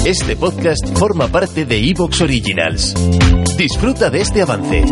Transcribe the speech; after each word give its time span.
Este 0.00 0.34
podcast 0.34 0.98
forma 0.98 1.28
parte 1.28 1.64
de 1.64 1.78
Evox 1.78 2.22
Originals. 2.22 2.92
Disfruta 3.56 4.10
de 4.10 4.20
este 4.20 4.42
avance. 4.42 4.82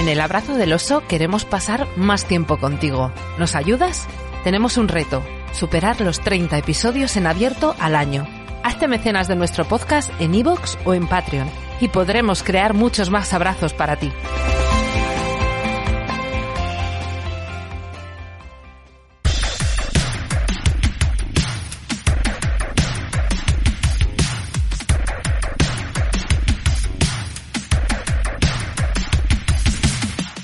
En 0.00 0.08
el 0.08 0.20
abrazo 0.20 0.56
del 0.56 0.72
oso 0.72 1.04
queremos 1.06 1.44
pasar 1.44 1.86
más 1.96 2.24
tiempo 2.24 2.58
contigo. 2.58 3.12
¿Nos 3.38 3.54
ayudas? 3.54 4.08
Tenemos 4.42 4.76
un 4.76 4.88
reto, 4.88 5.22
superar 5.52 6.00
los 6.00 6.18
30 6.18 6.58
episodios 6.58 7.16
en 7.16 7.28
abierto 7.28 7.76
al 7.78 7.94
año. 7.94 8.26
Hazte 8.64 8.88
mecenas 8.88 9.28
de 9.28 9.36
nuestro 9.36 9.68
podcast 9.68 10.10
en 10.20 10.34
iVoox 10.34 10.78
o 10.84 10.94
en 10.94 11.06
Patreon 11.06 11.48
y 11.80 11.86
podremos 11.88 12.42
crear 12.42 12.74
muchos 12.74 13.08
más 13.08 13.32
abrazos 13.32 13.72
para 13.72 13.96
ti. 13.96 14.10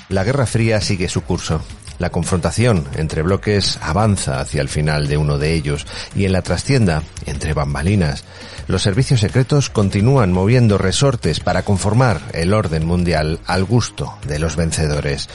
La 0.09 0.23
Guerra 0.23 0.45
Fría 0.45 0.79
sigue 0.79 1.09
su 1.09 1.21
curso. 1.23 1.61
La 1.99 2.11
confrontación 2.11 2.85
entre 2.95 3.23
bloques 3.23 3.77
avanza 3.81 4.39
hacia 4.39 4.61
el 4.61 4.69
final 4.69 5.07
de 5.07 5.17
uno 5.17 5.37
de 5.37 5.53
ellos 5.53 5.85
y 6.15 6.25
en 6.25 6.31
la 6.31 6.43
trastienda, 6.43 7.03
entre 7.25 7.53
bambalinas, 7.53 8.23
los 8.67 8.83
servicios 8.83 9.19
secretos 9.19 9.69
continúan 9.69 10.31
moviendo 10.31 10.77
resortes 10.77 11.39
para 11.39 11.63
conformar 11.63 12.21
el 12.33 12.53
orden 12.53 12.85
mundial 12.85 13.39
al 13.47 13.65
gusto 13.65 14.17
de 14.27 14.39
los 14.39 14.55
vencedores. 14.55 15.27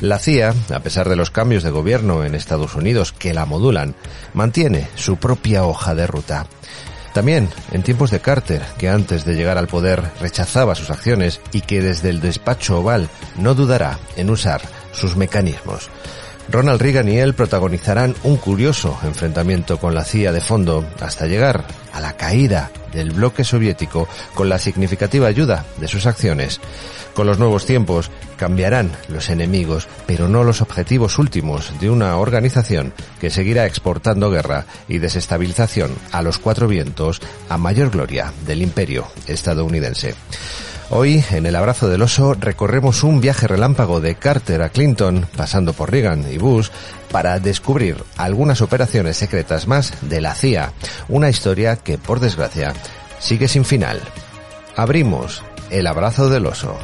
La 0.00 0.18
CIA, 0.18 0.54
a 0.72 0.80
pesar 0.80 1.08
de 1.08 1.16
los 1.16 1.30
cambios 1.30 1.62
de 1.62 1.70
gobierno 1.70 2.24
en 2.24 2.34
Estados 2.34 2.76
Unidos 2.76 3.12
que 3.12 3.34
la 3.34 3.44
modulan, 3.44 3.94
mantiene 4.34 4.88
su 4.94 5.16
propia 5.16 5.64
hoja 5.64 5.94
de 5.94 6.06
ruta. 6.06 6.46
También 7.14 7.48
en 7.70 7.84
tiempos 7.84 8.10
de 8.10 8.20
Carter, 8.20 8.60
que 8.76 8.88
antes 8.88 9.24
de 9.24 9.36
llegar 9.36 9.56
al 9.56 9.68
poder 9.68 10.02
rechazaba 10.20 10.74
sus 10.74 10.90
acciones 10.90 11.40
y 11.52 11.60
que 11.60 11.80
desde 11.80 12.10
el 12.10 12.20
despacho 12.20 12.80
oval 12.80 13.08
no 13.38 13.54
dudará 13.54 14.00
en 14.16 14.30
usar 14.30 14.60
sus 14.90 15.16
mecanismos. 15.16 15.90
Ronald 16.50 16.82
Reagan 16.82 17.08
y 17.08 17.18
él 17.18 17.34
protagonizarán 17.34 18.16
un 18.24 18.36
curioso 18.36 18.98
enfrentamiento 19.04 19.78
con 19.78 19.94
la 19.94 20.04
CIA 20.04 20.32
de 20.32 20.40
fondo 20.40 20.84
hasta 21.00 21.26
llegar 21.26 21.64
a 21.92 22.00
la 22.00 22.16
caída 22.16 22.72
del 22.92 23.12
bloque 23.12 23.44
soviético 23.44 24.08
con 24.34 24.48
la 24.48 24.58
significativa 24.58 25.28
ayuda 25.28 25.64
de 25.78 25.86
sus 25.86 26.06
acciones. 26.06 26.60
Con 27.14 27.28
los 27.28 27.38
nuevos 27.38 27.64
tiempos 27.64 28.10
cambiarán 28.36 28.90
los 29.08 29.30
enemigos, 29.30 29.86
pero 30.06 30.28
no 30.28 30.42
los 30.42 30.60
objetivos 30.60 31.18
últimos 31.18 31.72
de 31.80 31.88
una 31.88 32.16
organización 32.16 32.92
que 33.20 33.30
seguirá 33.30 33.66
exportando 33.66 34.30
guerra 34.30 34.66
y 34.88 34.98
desestabilización 34.98 35.92
a 36.10 36.22
los 36.22 36.38
cuatro 36.38 36.66
vientos 36.66 37.20
a 37.48 37.56
mayor 37.56 37.90
gloria 37.90 38.32
del 38.44 38.62
imperio 38.62 39.06
estadounidense. 39.28 40.14
Hoy, 40.90 41.24
en 41.30 41.46
el 41.46 41.56
abrazo 41.56 41.88
del 41.88 42.02
oso, 42.02 42.34
recorremos 42.34 43.04
un 43.04 43.20
viaje 43.20 43.46
relámpago 43.46 44.00
de 44.00 44.16
Carter 44.16 44.60
a 44.60 44.68
Clinton, 44.68 45.26
pasando 45.36 45.72
por 45.72 45.90
Reagan 45.90 46.30
y 46.30 46.36
Bush, 46.36 46.68
para 47.10 47.38
descubrir 47.38 48.04
algunas 48.16 48.60
operaciones 48.60 49.16
secretas 49.16 49.66
más 49.66 49.92
de 50.02 50.20
la 50.20 50.34
CIA, 50.34 50.72
una 51.08 51.30
historia 51.30 51.76
que, 51.76 51.96
por 51.96 52.20
desgracia, 52.20 52.74
sigue 53.18 53.48
sin 53.48 53.64
final. 53.64 54.00
Abrimos 54.76 55.42
el 55.70 55.86
abrazo 55.86 56.28
del 56.28 56.46
oso. 56.46 56.78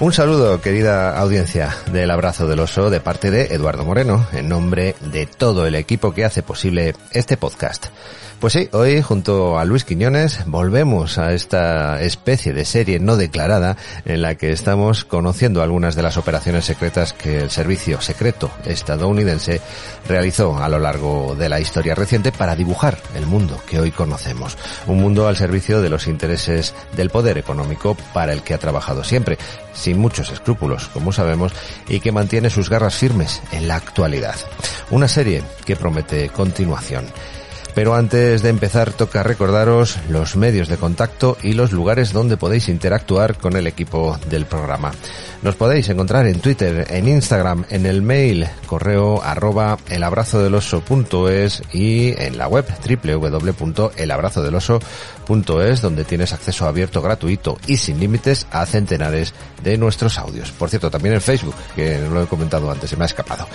Un 0.00 0.14
saludo, 0.14 0.62
querida 0.62 1.18
audiencia 1.18 1.76
del 1.92 2.10
Abrazo 2.10 2.46
del 2.46 2.60
Oso, 2.60 2.88
de 2.88 3.00
parte 3.00 3.30
de 3.30 3.54
Eduardo 3.54 3.84
Moreno, 3.84 4.26
en 4.32 4.48
nombre 4.48 4.94
de 5.12 5.26
todo 5.26 5.66
el 5.66 5.74
equipo 5.74 6.14
que 6.14 6.24
hace 6.24 6.42
posible 6.42 6.94
este 7.12 7.36
podcast. 7.36 7.88
Pues 8.40 8.54
sí, 8.54 8.70
hoy 8.72 9.02
junto 9.02 9.58
a 9.58 9.66
Luis 9.66 9.84
Quiñones 9.84 10.46
volvemos 10.46 11.18
a 11.18 11.34
esta 11.34 12.00
especie 12.00 12.54
de 12.54 12.64
serie 12.64 12.98
no 12.98 13.18
declarada 13.18 13.76
en 14.06 14.22
la 14.22 14.36
que 14.36 14.50
estamos 14.50 15.04
conociendo 15.04 15.62
algunas 15.62 15.94
de 15.94 16.02
las 16.02 16.16
operaciones 16.16 16.64
secretas 16.64 17.12
que 17.12 17.36
el 17.36 17.50
servicio 17.50 18.00
secreto 18.00 18.50
estadounidense 18.64 19.60
realizó 20.08 20.56
a 20.56 20.70
lo 20.70 20.78
largo 20.78 21.36
de 21.38 21.50
la 21.50 21.60
historia 21.60 21.94
reciente 21.94 22.32
para 22.32 22.56
dibujar 22.56 22.96
el 23.14 23.26
mundo 23.26 23.62
que 23.68 23.78
hoy 23.78 23.90
conocemos. 23.90 24.56
Un 24.86 25.02
mundo 25.02 25.28
al 25.28 25.36
servicio 25.36 25.82
de 25.82 25.90
los 25.90 26.06
intereses 26.06 26.74
del 26.96 27.10
poder 27.10 27.36
económico 27.36 27.94
para 28.14 28.32
el 28.32 28.40
que 28.40 28.54
ha 28.54 28.58
trabajado 28.58 29.04
siempre, 29.04 29.36
muchos 29.94 30.30
escrúpulos, 30.30 30.88
como 30.88 31.12
sabemos, 31.12 31.52
y 31.88 32.00
que 32.00 32.12
mantiene 32.12 32.50
sus 32.50 32.70
garras 32.70 32.94
firmes 32.94 33.42
en 33.52 33.68
la 33.68 33.76
actualidad. 33.76 34.36
Una 34.90 35.08
serie 35.08 35.42
que 35.64 35.76
promete 35.76 36.28
continuación. 36.28 37.06
Pero 37.74 37.94
antes 37.94 38.42
de 38.42 38.48
empezar 38.48 38.92
toca 38.92 39.22
recordaros 39.22 39.98
los 40.08 40.36
medios 40.36 40.68
de 40.68 40.76
contacto 40.76 41.36
y 41.42 41.52
los 41.52 41.72
lugares 41.72 42.12
donde 42.12 42.36
podéis 42.36 42.68
interactuar 42.68 43.38
con 43.38 43.56
el 43.56 43.66
equipo 43.66 44.18
del 44.28 44.46
programa. 44.46 44.92
Nos 45.42 45.56
podéis 45.56 45.88
encontrar 45.88 46.26
en 46.26 46.40
Twitter, 46.40 46.86
en 46.90 47.08
Instagram, 47.08 47.64
en 47.70 47.86
el 47.86 48.02
mail 48.02 48.46
correo 48.66 49.22
arroba 49.22 49.78
elabrazodeloso.es 49.88 51.62
y 51.72 52.12
en 52.20 52.36
la 52.36 52.46
web 52.46 52.66
www.elabrazodeloso.es 52.86 55.80
donde 55.80 56.04
tienes 56.04 56.34
acceso 56.34 56.66
abierto 56.66 57.00
gratuito 57.00 57.56
y 57.66 57.78
sin 57.78 58.00
límites 58.00 58.46
a 58.50 58.66
centenares 58.66 59.32
de 59.62 59.78
nuestros 59.78 60.18
audios. 60.18 60.52
Por 60.52 60.68
cierto, 60.68 60.90
también 60.90 61.14
en 61.14 61.22
Facebook, 61.22 61.54
que 61.74 62.00
lo 62.00 62.22
he 62.22 62.26
comentado 62.26 62.70
antes, 62.70 62.90
se 62.90 62.96
me 62.96 63.04
ha 63.04 63.06
escapado. 63.06 63.48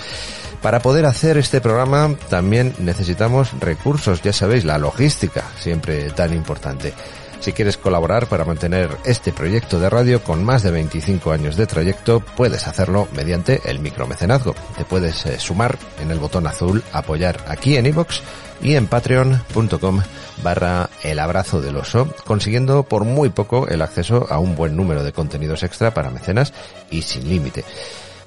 Para 0.62 0.80
poder 0.80 1.06
hacer 1.06 1.38
este 1.38 1.60
programa 1.60 2.14
también 2.28 2.74
necesitamos 2.78 3.52
recursos, 3.60 4.05
ya 4.14 4.32
sabéis, 4.32 4.64
la 4.64 4.78
logística, 4.78 5.44
siempre 5.58 6.10
tan 6.10 6.32
importante. 6.32 6.92
Si 7.40 7.52
quieres 7.52 7.76
colaborar 7.76 8.28
para 8.28 8.44
mantener 8.44 8.96
este 9.04 9.32
proyecto 9.32 9.78
de 9.78 9.90
radio 9.90 10.22
con 10.22 10.42
más 10.42 10.62
de 10.62 10.70
25 10.70 11.32
años 11.32 11.56
de 11.56 11.66
trayecto, 11.66 12.20
puedes 12.20 12.66
hacerlo 12.66 13.08
mediante 13.12 13.60
el 13.66 13.78
micromecenazgo. 13.78 14.54
Te 14.76 14.84
puedes 14.84 15.26
eh, 15.26 15.38
sumar 15.38 15.78
en 16.00 16.10
el 16.10 16.18
botón 16.18 16.46
azul 16.46 16.82
apoyar 16.92 17.44
aquí 17.48 17.76
en 17.76 17.86
iVoox 17.86 18.20
y 18.62 18.74
en 18.74 18.86
patreon.com 18.86 20.02
barra 20.42 20.90
el 21.02 21.18
abrazo 21.18 21.60
del 21.60 21.76
oso, 21.76 22.08
consiguiendo 22.24 22.82
por 22.84 23.04
muy 23.04 23.28
poco 23.28 23.68
el 23.68 23.82
acceso 23.82 24.26
a 24.30 24.38
un 24.38 24.56
buen 24.56 24.76
número 24.76 25.04
de 25.04 25.12
contenidos 25.12 25.62
extra 25.62 25.92
para 25.92 26.10
mecenas 26.10 26.52
y 26.90 27.02
sin 27.02 27.28
límite. 27.28 27.64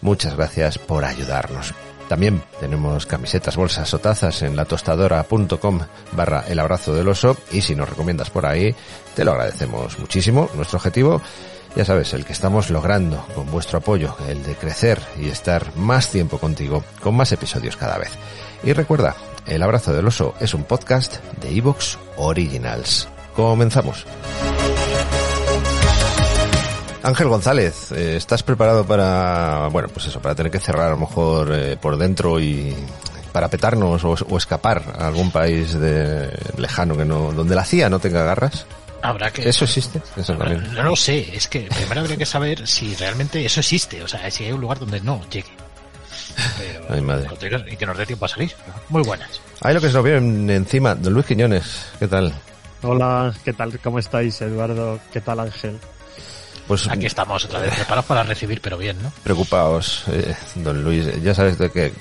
Muchas 0.01 0.35
gracias 0.35 0.77
por 0.77 1.03
ayudarnos. 1.03 1.73
También 2.09 2.41
tenemos 2.59 3.05
camisetas, 3.05 3.55
bolsas 3.55 3.93
o 3.93 3.99
tazas 3.99 4.41
en 4.41 4.55
latostadora.com 4.55 5.79
barra 6.13 6.43
el 6.47 6.57
abrazo 6.57 6.91
del 6.95 7.07
oso 7.07 7.37
y 7.51 7.61
si 7.61 7.75
nos 7.75 7.87
recomiendas 7.87 8.31
por 8.31 8.47
ahí, 8.47 8.75
te 9.15 9.23
lo 9.23 9.33
agradecemos 9.33 9.99
muchísimo. 9.99 10.49
Nuestro 10.55 10.77
objetivo, 10.77 11.21
ya 11.75 11.85
sabes, 11.85 12.11
el 12.15 12.25
que 12.25 12.33
estamos 12.33 12.71
logrando 12.71 13.23
con 13.35 13.51
vuestro 13.51 13.77
apoyo, 13.77 14.15
el 14.27 14.41
de 14.41 14.55
crecer 14.55 14.99
y 15.21 15.29
estar 15.29 15.75
más 15.75 16.09
tiempo 16.09 16.39
contigo, 16.39 16.83
con 17.03 17.15
más 17.15 17.31
episodios 17.31 17.77
cada 17.77 17.99
vez. 17.99 18.09
Y 18.63 18.73
recuerda, 18.73 19.15
El 19.45 19.61
abrazo 19.61 19.93
del 19.93 20.07
oso 20.07 20.33
es 20.39 20.55
un 20.55 20.63
podcast 20.63 21.23
de 21.39 21.55
Evox 21.55 21.99
Originals. 22.17 23.07
Comenzamos. 23.35 24.05
Ángel 27.09 27.27
González, 27.27 27.91
eh, 27.91 28.15
¿estás 28.17 28.43
preparado 28.43 28.85
para, 28.85 29.67
bueno, 29.71 29.87
pues 29.91 30.05
eso, 30.05 30.21
para 30.21 30.35
tener 30.35 30.51
que 30.51 30.59
cerrar 30.59 30.87
a 30.87 30.91
lo 30.91 30.97
mejor 30.97 31.51
eh, 31.51 31.75
por 31.75 31.97
dentro 31.97 32.39
y 32.39 32.75
para 33.31 33.47
petarnos 33.47 34.03
o, 34.03 34.11
o, 34.11 34.37
escapar 34.37 34.83
a 34.95 35.07
algún 35.07 35.31
país 35.31 35.73
de, 35.73 36.29
lejano 36.57 36.95
que 36.95 37.05
no, 37.05 37.31
donde 37.31 37.55
la 37.55 37.65
CIA 37.65 37.89
no 37.89 37.97
tenga 37.97 38.23
garras? 38.23 38.67
Habrá 39.01 39.31
que. 39.31 39.49
¿Eso 39.49 39.65
existe? 39.65 39.99
Eso 40.17 40.35
no 40.35 40.83
lo 40.83 40.95
sé, 40.95 41.35
es 41.35 41.47
que 41.47 41.61
primero 41.61 42.01
habría 42.01 42.15
que 42.15 42.27
saber 42.27 42.67
si 42.67 42.93
realmente 42.95 43.43
eso 43.43 43.59
existe, 43.59 44.03
o 44.03 44.07
sea, 44.07 44.29
si 44.29 44.43
hay 44.43 44.51
un 44.51 44.61
lugar 44.61 44.77
donde 44.77 45.01
no 45.01 45.19
llegue. 45.31 45.49
Ay, 46.89 47.01
madre. 47.01 47.27
Y 47.71 47.75
que 47.75 47.85
nos 47.87 47.97
dé 47.97 48.05
tiempo 48.05 48.25
a 48.25 48.27
salir. 48.27 48.53
Muy 48.89 49.01
buenas. 49.01 49.41
Ahí 49.61 49.73
lo 49.73 49.81
que 49.81 49.87
se 49.87 49.93
nos 49.93 50.03
viene 50.03 50.55
encima, 50.55 50.93
don 50.93 51.13
Luis 51.13 51.25
Quiñones, 51.25 51.87
¿qué 51.97 52.07
tal? 52.07 52.31
Hola, 52.83 53.33
¿qué 53.43 53.53
tal? 53.53 53.79
¿Cómo 53.79 53.97
estáis, 53.97 54.39
Eduardo? 54.41 54.99
¿Qué 55.11 55.21
tal, 55.21 55.39
Ángel? 55.39 55.79
Pues 56.69 56.87
aquí 56.87 57.07
estamos 57.07 57.43
otra 57.45 57.61
vez 57.61 57.73
preparados 57.73 58.05
para 58.05 58.21
recibir, 58.21 58.61
pero 58.61 58.77
bien, 58.77 59.01
¿no? 59.01 59.11
Preocupaos, 59.23 60.03
eh, 60.11 60.35
don 60.53 60.83
Luis. 60.83 61.19
Ya 61.23 61.33
sabes 61.33 61.57
de 61.57 61.71
que 61.71 61.87
eh, 61.87 61.93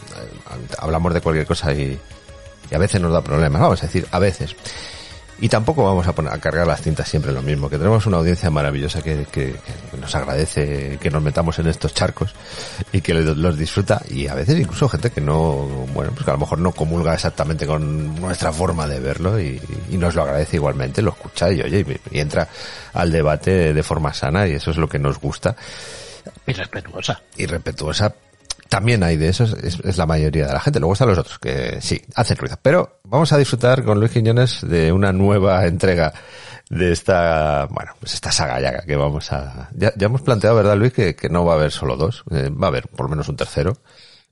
hablamos 0.77 1.15
de 1.15 1.23
cualquier 1.23 1.47
cosa 1.47 1.73
y, 1.73 1.99
y 2.71 2.75
a 2.75 2.77
veces 2.77 3.01
nos 3.01 3.11
da 3.11 3.23
problemas. 3.23 3.63
Vamos 3.63 3.83
a 3.83 3.87
decir, 3.87 4.07
a 4.11 4.19
veces. 4.19 4.55
Y 5.41 5.49
tampoco 5.49 5.85
vamos 5.85 6.07
a, 6.07 6.13
poner, 6.13 6.33
a 6.33 6.39
cargar 6.39 6.67
las 6.67 6.83
cintas 6.83 7.09
siempre 7.09 7.33
lo 7.33 7.43
mismo, 7.43 7.71
que 7.71 7.79
tenemos 7.79 8.07
una 8.07 8.17
audiencia 8.17 8.51
maravillosa 8.51 9.03
que, 9.03 9.27
que, 9.31 9.55
nos 10.01 10.15
agradece 10.15 10.99
que 11.01 11.11
nos 11.11 11.23
metamos 11.23 11.59
en 11.59 11.69
estos 11.69 11.95
charcos 11.95 12.35
y 12.93 13.01
que 13.01 13.15
los 13.15 13.57
disfruta 13.57 14.03
y 14.09 14.27
a 14.27 14.35
veces 14.35 14.59
incluso 14.59 14.89
gente 14.89 15.11
que 15.11 15.21
no, 15.21 15.55
bueno, 15.93 16.11
pues 16.13 16.25
que 16.25 16.31
a 16.31 16.35
lo 16.35 16.41
mejor 16.41 16.59
no 16.59 16.73
comulga 16.73 17.15
exactamente 17.15 17.67
con 17.67 18.21
nuestra 18.21 18.53
forma 18.53 18.87
de 18.87 18.99
verlo 18.99 19.41
y, 19.41 19.61
y 19.91 19.97
nos 19.97 20.15
lo 20.15 20.23
agradece 20.23 20.57
igualmente, 20.57 21.03
lo 21.03 21.11
escucha 21.11 21.53
y 21.53 21.61
oye, 21.61 21.81
y, 22.11 22.17
y 22.17 22.21
entra 22.21 22.49
al 22.95 23.13
debate 23.13 23.73
de 23.73 23.83
forma 23.83 24.13
sana 24.13 24.47
y 24.49 24.53
eso 24.53 24.73
es 24.73 24.77
lo 24.77 24.89
que 24.89 24.99
nos 24.99 25.21
gusta. 25.21 25.55
Y 26.47 26.53
respetuosa. 26.53 27.23
Y 27.37 27.47
respetuosa 27.47 28.13
también 28.69 29.03
hay 29.03 29.17
de 29.17 29.29
esos, 29.29 29.55
es, 29.55 29.97
la 29.97 30.07
mayoría 30.07 30.47
de 30.47 30.53
la 30.53 30.61
gente. 30.61 30.81
Luego 30.81 30.93
están 30.93 31.09
los 31.09 31.19
otros, 31.19 31.39
que 31.39 31.81
sí, 31.81 32.01
hacen 32.15 32.37
ruido. 32.37 32.59
Pero 32.63 33.01
vamos 33.05 33.33
a 33.33 33.39
disfrutar 33.39 33.85
con 33.85 33.99
Luis 33.99 34.13
Quiñones 34.13 34.61
de 34.63 34.93
una 34.93 35.13
nueva 35.13 35.67
entrega 35.67 36.13
de 36.69 36.93
esta, 36.93 37.67
bueno, 37.71 37.93
pues 37.99 38.15
esta 38.15 38.31
saga 38.31 38.61
ya 38.61 38.83
que 38.83 38.97
vamos 38.97 39.33
a... 39.33 39.71
Ya, 39.75 39.93
ya 39.97 40.07
hemos 40.07 40.23
planteado, 40.23 40.57
¿verdad, 40.57 40.77
Luis? 40.77 40.93
Que, 40.93 41.17
que, 41.17 41.29
no 41.29 41.45
va 41.45 41.55
a 41.55 41.57
haber 41.57 41.73
solo 41.73 41.97
dos, 41.97 42.25
eh, 42.31 42.51
va 42.51 42.67
a 42.67 42.69
haber 42.69 42.89
por 42.89 43.07
lo 43.07 43.11
menos 43.11 43.29
un 43.29 43.37
tercero. 43.37 43.79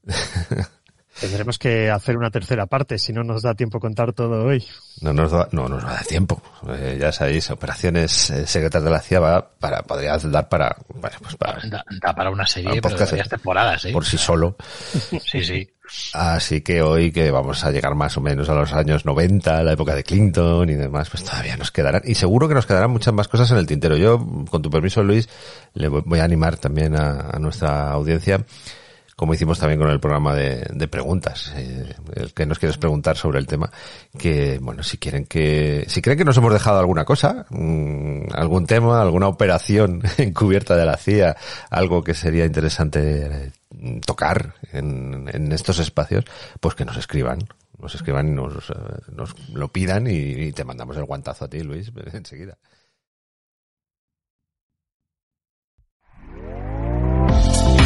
Tendremos 1.20 1.58
que 1.58 1.90
hacer 1.90 2.16
una 2.16 2.30
tercera 2.30 2.66
parte, 2.66 2.98
si 2.98 3.12
no 3.12 3.24
nos 3.24 3.42
da 3.42 3.54
tiempo 3.54 3.80
contar 3.80 4.12
todo 4.12 4.44
hoy. 4.44 4.64
No 5.00 5.12
nos 5.12 5.32
da, 5.32 5.48
no 5.52 5.68
nos 5.68 5.84
va 5.84 5.90
a 5.90 5.94
dar 5.94 6.04
tiempo. 6.04 6.42
Eh, 6.68 6.98
ya 7.00 7.10
sabéis, 7.10 7.50
operaciones 7.50 8.30
eh, 8.30 8.46
secretas 8.46 8.84
de 8.84 8.90
la 8.90 9.00
CIA 9.00 9.20
va 9.20 9.50
para, 9.58 9.82
podría 9.82 10.18
dar 10.18 10.48
para, 10.48 10.76
bueno, 10.88 11.16
pues 11.22 11.36
para, 11.36 11.58
da, 11.68 11.84
da 12.02 12.14
para 12.14 12.30
una 12.30 12.46
serie, 12.46 12.82
para 12.82 12.96
pero 12.96 13.10
varias 13.10 13.28
temporadas, 13.28 13.84
¿eh? 13.86 13.92
Por 13.92 14.04
sí 14.04 14.18
solo. 14.18 14.56
sí, 15.24 15.42
sí. 15.42 15.70
Así 16.12 16.62
que 16.62 16.82
hoy 16.82 17.12
que 17.12 17.30
vamos 17.30 17.64
a 17.64 17.70
llegar 17.70 17.94
más 17.94 18.16
o 18.16 18.20
menos 18.20 18.48
a 18.48 18.54
los 18.54 18.72
años 18.72 19.04
90, 19.06 19.62
la 19.62 19.72
época 19.72 19.94
de 19.94 20.02
Clinton 20.02 20.68
y 20.68 20.74
demás, 20.74 21.08
pues 21.08 21.24
todavía 21.24 21.56
nos 21.56 21.70
quedarán, 21.70 22.02
y 22.04 22.14
seguro 22.14 22.48
que 22.48 22.54
nos 22.54 22.66
quedarán 22.66 22.90
muchas 22.90 23.14
más 23.14 23.28
cosas 23.28 23.50
en 23.52 23.58
el 23.58 23.66
tintero. 23.66 23.96
Yo, 23.96 24.18
con 24.50 24.62
tu 24.62 24.68
permiso, 24.68 25.02
Luis, 25.02 25.28
le 25.74 25.88
voy 25.88 26.18
a 26.18 26.24
animar 26.24 26.56
también 26.56 26.96
a, 26.96 27.30
a 27.30 27.38
nuestra 27.38 27.90
audiencia 27.92 28.44
como 29.16 29.32
hicimos 29.32 29.58
también 29.58 29.80
con 29.80 29.88
el 29.88 29.98
programa 29.98 30.34
de, 30.34 30.88
preguntas, 30.88 31.50
eh, 31.56 31.94
el 32.14 32.34
que 32.34 32.44
nos 32.44 32.58
quieres 32.58 32.76
preguntar 32.76 33.16
sobre 33.16 33.38
el 33.38 33.46
tema, 33.46 33.72
que 34.18 34.58
bueno, 34.60 34.82
si 34.82 34.98
quieren 34.98 35.24
que, 35.24 35.86
si 35.88 36.02
creen 36.02 36.18
que 36.18 36.24
nos 36.24 36.36
hemos 36.36 36.52
dejado 36.52 36.78
alguna 36.78 37.06
cosa, 37.06 37.46
mmm, 37.48 38.26
algún 38.34 38.66
tema, 38.66 39.00
alguna 39.00 39.28
operación 39.28 40.02
encubierta 40.18 40.76
de 40.76 40.84
la 40.84 40.98
CIA, 40.98 41.34
algo 41.70 42.04
que 42.04 42.12
sería 42.12 42.44
interesante 42.44 43.50
eh, 43.80 44.00
tocar 44.04 44.54
en, 44.72 45.30
en 45.32 45.50
estos 45.50 45.78
espacios, 45.78 46.26
pues 46.60 46.74
que 46.74 46.84
nos 46.84 46.98
escriban, 46.98 47.38
nos 47.78 47.94
escriban 47.94 48.28
y 48.28 48.32
nos, 48.32 48.70
nos 49.10 49.34
lo 49.48 49.68
pidan 49.68 50.08
y, 50.08 50.16
y 50.16 50.52
te 50.52 50.64
mandamos 50.64 50.94
el 50.98 51.04
guantazo 51.04 51.46
a 51.46 51.48
ti, 51.48 51.62
Luis, 51.62 51.90
enseguida. 52.12 52.58